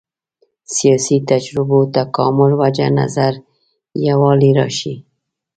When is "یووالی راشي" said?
4.05-4.95